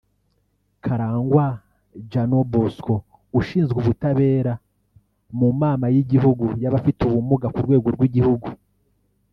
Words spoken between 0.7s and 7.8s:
Karangwa Jeano Bosco ushinzwe ubutabera mu Mama y’igihugu y’abafite ubumuga ku